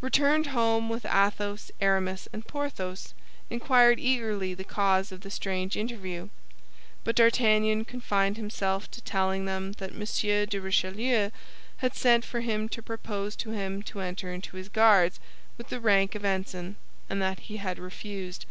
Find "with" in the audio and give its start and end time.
0.88-1.04, 15.58-15.70